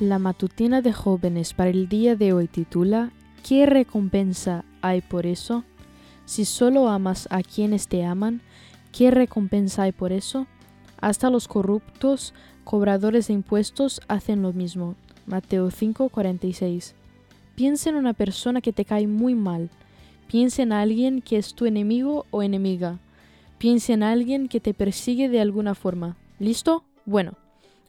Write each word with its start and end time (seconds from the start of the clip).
La 0.00 0.18
matutina 0.18 0.82
de 0.82 0.92
jóvenes 0.92 1.54
para 1.54 1.70
el 1.70 1.88
día 1.88 2.16
de 2.16 2.32
hoy 2.32 2.48
titula 2.48 3.12
¿Qué 3.46 3.64
recompensa 3.64 4.64
hay 4.82 5.02
por 5.02 5.24
eso? 5.24 5.62
Si 6.24 6.44
solo 6.44 6.88
amas 6.88 7.28
a 7.30 7.42
quienes 7.42 7.86
te 7.86 8.04
aman, 8.04 8.40
¿qué 8.90 9.12
recompensa 9.12 9.84
hay 9.84 9.92
por 9.92 10.10
eso? 10.10 10.48
Hasta 11.00 11.30
los 11.30 11.46
corruptos, 11.46 12.34
cobradores 12.64 13.28
de 13.28 13.34
impuestos, 13.34 14.00
hacen 14.08 14.42
lo 14.42 14.52
mismo. 14.52 14.96
Mateo 15.26 15.70
5:46. 15.70 16.94
Piensa 17.54 17.90
en 17.90 17.94
una 17.94 18.14
persona 18.14 18.60
que 18.60 18.72
te 18.72 18.84
cae 18.84 19.06
muy 19.06 19.36
mal. 19.36 19.70
Piensa 20.26 20.62
en 20.62 20.72
alguien 20.72 21.22
que 21.22 21.36
es 21.36 21.54
tu 21.54 21.66
enemigo 21.66 22.26
o 22.32 22.42
enemiga. 22.42 22.98
Piensa 23.58 23.92
en 23.92 24.02
alguien 24.02 24.48
que 24.48 24.58
te 24.58 24.74
persigue 24.74 25.28
de 25.28 25.40
alguna 25.40 25.76
forma. 25.76 26.16
¿Listo? 26.40 26.82
Bueno, 27.06 27.34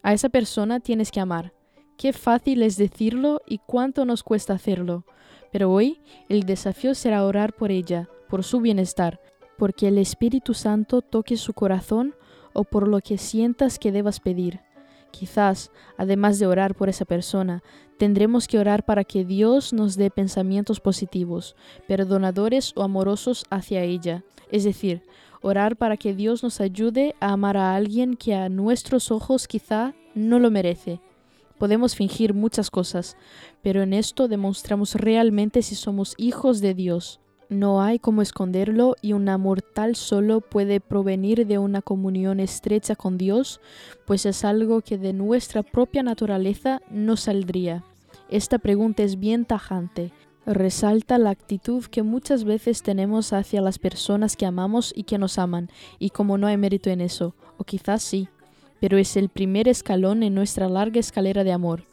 a 0.03 0.13
esa 0.13 0.29
persona 0.29 0.79
tienes 0.79 1.09
que 1.09 1.19
amar. 1.19 1.54
Qué 1.97 2.11
fácil 2.11 2.61
es 2.61 2.75
decirlo 2.77 3.41
y 3.47 3.59
cuánto 3.59 4.05
nos 4.05 4.23
cuesta 4.23 4.53
hacerlo. 4.53 5.05
Pero 5.51 5.71
hoy 5.71 6.01
el 6.27 6.43
desafío 6.43 6.93
será 6.93 7.23
orar 7.23 7.53
por 7.53 7.71
ella, 7.71 8.09
por 8.29 8.43
su 8.43 8.59
bienestar, 8.59 9.21
porque 9.57 9.87
el 9.87 9.97
Espíritu 9.97 10.53
Santo 10.53 11.01
toque 11.01 11.37
su 11.37 11.53
corazón 11.53 12.13
o 12.53 12.65
por 12.65 12.87
lo 12.87 12.99
que 12.99 13.17
sientas 13.17 13.79
que 13.79 13.93
debas 13.93 14.19
pedir. 14.19 14.59
Quizás, 15.11 15.71
además 15.97 16.39
de 16.39 16.47
orar 16.47 16.75
por 16.75 16.89
esa 16.89 17.05
persona, 17.05 17.63
tendremos 17.97 18.47
que 18.49 18.59
orar 18.59 18.83
para 18.83 19.05
que 19.05 19.23
Dios 19.23 19.71
nos 19.71 19.95
dé 19.95 20.09
pensamientos 20.09 20.81
positivos, 20.81 21.55
perdonadores 21.87 22.73
o 22.75 22.83
amorosos 22.83 23.45
hacia 23.49 23.83
ella. 23.83 24.25
Es 24.51 24.65
decir, 24.65 25.03
orar 25.41 25.77
para 25.77 25.95
que 25.95 26.13
Dios 26.13 26.43
nos 26.43 26.59
ayude 26.59 27.15
a 27.21 27.31
amar 27.31 27.55
a 27.55 27.75
alguien 27.75 28.15
que 28.15 28.35
a 28.35 28.49
nuestros 28.49 29.09
ojos 29.11 29.47
quizá 29.47 29.95
no 30.13 30.39
lo 30.39 30.51
merece. 30.51 30.99
Podemos 31.57 31.95
fingir 31.95 32.33
muchas 32.33 32.69
cosas, 32.69 33.15
pero 33.61 33.81
en 33.81 33.93
esto 33.93 34.27
demostramos 34.27 34.95
realmente 34.95 35.61
si 35.61 35.75
somos 35.75 36.13
hijos 36.17 36.59
de 36.61 36.73
Dios. 36.73 37.21
No 37.49 37.81
hay 37.81 37.99
como 37.99 38.21
esconderlo 38.21 38.95
y 39.01 39.13
un 39.13 39.29
amor 39.29 39.61
tal 39.61 39.95
solo 39.95 40.41
puede 40.41 40.79
provenir 40.79 41.45
de 41.45 41.57
una 41.59 41.81
comunión 41.81 42.39
estrecha 42.39 42.95
con 42.95 43.17
Dios, 43.17 43.61
pues 44.05 44.25
es 44.25 44.43
algo 44.43 44.81
que 44.81 44.97
de 44.97 45.13
nuestra 45.13 45.61
propia 45.63 46.03
naturaleza 46.03 46.81
no 46.89 47.15
saldría. 47.17 47.83
Esta 48.29 48.57
pregunta 48.57 49.03
es 49.03 49.19
bien 49.19 49.45
tajante. 49.45 50.11
Resalta 50.47 51.17
la 51.17 51.29
actitud 51.29 51.85
que 51.85 52.03
muchas 52.03 52.43
veces 52.43 52.83
tenemos 52.83 53.31
hacia 53.33 53.61
las 53.61 53.79
personas 53.79 54.35
que 54.35 54.45
amamos 54.45 54.91
y 54.95 55.03
que 55.03 55.17
nos 55.17 55.39
aman, 55.39 55.69
y 55.99 56.09
como 56.09 56.37
no 56.37 56.47
hay 56.47 56.57
mérito 56.57 56.89
en 56.89 57.01
eso, 57.01 57.35
o 57.57 57.63
quizás 57.63 58.03
sí 58.03 58.27
pero 58.85 58.99
es 58.99 59.17
el 59.17 59.29
primer 59.29 59.67
escalón 59.67 60.21
en 60.21 60.35
nuestra 60.35 60.69
larga 60.69 60.99
escalera 60.99 61.43
de 61.43 61.51
amor. 61.51 61.85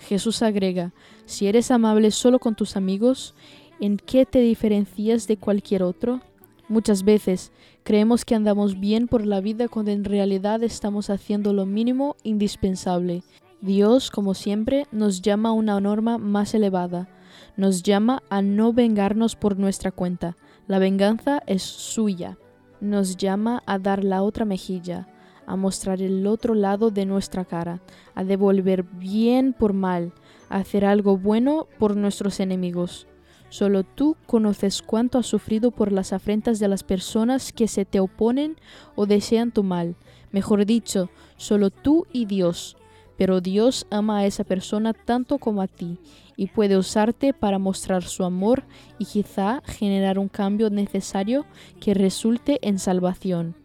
Jesús 0.00 0.42
agrega, 0.42 0.90
si 1.24 1.46
eres 1.46 1.70
amable 1.70 2.10
solo 2.10 2.40
con 2.40 2.56
tus 2.56 2.74
amigos, 2.74 3.36
¿en 3.78 3.98
qué 3.98 4.26
te 4.26 4.40
diferencias 4.40 5.28
de 5.28 5.36
cualquier 5.36 5.84
otro? 5.84 6.22
Muchas 6.68 7.04
veces 7.04 7.52
creemos 7.84 8.24
que 8.24 8.34
andamos 8.34 8.80
bien 8.80 9.06
por 9.06 9.24
la 9.26 9.40
vida 9.40 9.68
cuando 9.68 9.92
en 9.92 10.02
realidad 10.02 10.64
estamos 10.64 11.08
haciendo 11.08 11.52
lo 11.52 11.66
mínimo 11.66 12.16
indispensable. 12.24 13.22
Dios, 13.60 14.10
como 14.10 14.34
siempre, 14.34 14.88
nos 14.90 15.22
llama 15.22 15.50
a 15.50 15.52
una 15.52 15.80
norma 15.80 16.18
más 16.18 16.52
elevada. 16.52 17.08
Nos 17.56 17.84
llama 17.84 18.24
a 18.28 18.42
no 18.42 18.72
vengarnos 18.72 19.36
por 19.36 19.56
nuestra 19.56 19.92
cuenta. 19.92 20.36
La 20.66 20.80
venganza 20.80 21.44
es 21.46 21.62
suya. 21.62 22.38
Nos 22.80 23.16
llama 23.16 23.62
a 23.66 23.78
dar 23.78 24.02
la 24.02 24.24
otra 24.24 24.44
mejilla, 24.44 25.06
a 25.50 25.56
mostrar 25.56 26.00
el 26.00 26.28
otro 26.28 26.54
lado 26.54 26.92
de 26.92 27.04
nuestra 27.04 27.44
cara, 27.44 27.80
a 28.14 28.22
devolver 28.22 28.84
bien 28.84 29.52
por 29.52 29.72
mal, 29.72 30.12
a 30.48 30.58
hacer 30.58 30.84
algo 30.84 31.16
bueno 31.18 31.66
por 31.76 31.96
nuestros 31.96 32.38
enemigos. 32.38 33.08
Solo 33.48 33.82
tú 33.82 34.16
conoces 34.26 34.80
cuánto 34.80 35.18
has 35.18 35.26
sufrido 35.26 35.72
por 35.72 35.90
las 35.90 36.12
afrentas 36.12 36.60
de 36.60 36.68
las 36.68 36.84
personas 36.84 37.52
que 37.52 37.66
se 37.66 37.84
te 37.84 37.98
oponen 37.98 38.58
o 38.94 39.06
desean 39.06 39.50
tu 39.50 39.64
mal. 39.64 39.96
Mejor 40.30 40.66
dicho, 40.66 41.10
solo 41.36 41.70
tú 41.70 42.06
y 42.12 42.26
Dios. 42.26 42.76
Pero 43.18 43.40
Dios 43.40 43.88
ama 43.90 44.18
a 44.18 44.26
esa 44.26 44.44
persona 44.44 44.94
tanto 44.94 45.38
como 45.38 45.62
a 45.62 45.66
ti 45.66 45.98
y 46.36 46.46
puede 46.46 46.78
usarte 46.78 47.34
para 47.34 47.58
mostrar 47.58 48.04
su 48.04 48.22
amor 48.22 48.62
y 49.00 49.04
quizá 49.04 49.62
generar 49.66 50.16
un 50.16 50.28
cambio 50.28 50.70
necesario 50.70 51.44
que 51.80 51.92
resulte 51.92 52.60
en 52.62 52.78
salvación. 52.78 53.59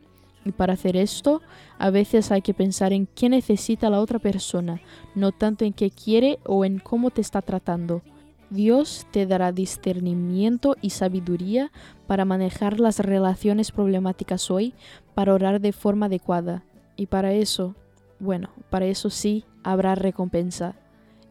Y 0.45 0.51
para 0.51 0.73
hacer 0.73 0.95
esto, 0.95 1.41
a 1.79 1.89
veces 1.89 2.31
hay 2.31 2.44
que 2.44 2.53
pensar 2.53 2.94
en 2.94 3.07
qué 3.07 3.29
necesita 3.29 3.89
la 3.89 4.00
otra 4.00 4.19
persona, 4.19 4.79
no 5.16 5.31
tanto 5.31 5.66
en 5.66 5.73
qué 5.73 5.89
quiere 5.89 6.38
o 6.45 6.63
en 6.63 6.78
cómo 6.78 7.09
te 7.09 7.22
está 7.22 7.41
tratando. 7.41 8.03
Dios 8.51 9.07
te 9.11 9.25
dará 9.25 9.51
discernimiento 9.51 10.75
y 10.81 10.91
sabiduría 10.91 11.72
para 12.05 12.25
manejar 12.25 12.79
las 12.79 13.00
relaciones 13.00 13.72
problemáticas 13.72 14.51
hoy, 14.51 14.75
para 15.16 15.34
orar 15.34 15.59
de 15.59 15.73
forma 15.73 16.05
adecuada. 16.05 16.63
Y 16.95 17.07
para 17.07 17.34
eso, 17.34 17.75
bueno, 18.19 18.50
para 18.69 18.85
eso 18.85 19.09
sí 19.09 19.45
habrá 19.63 19.95
recompensa. 19.95 20.75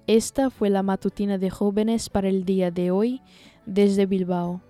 Esta 0.08 0.50
fue 0.50 0.70
la 0.70 0.82
matutina 0.82 1.38
de 1.38 1.50
jóvenes 1.50 2.10
para 2.10 2.28
el 2.28 2.44
día 2.44 2.72
de 2.72 2.90
hoy 2.90 3.22
desde 3.64 4.06
Bilbao. 4.06 4.60